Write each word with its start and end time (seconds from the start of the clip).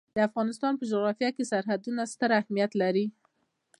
د 0.15 0.17
افغانستان 0.27 0.73
جغرافیه 0.91 1.29
کې 1.35 1.49
سرحدونه 1.51 2.01
ستر 2.13 2.29
اهمیت 2.39 2.71
لري. 2.81 3.05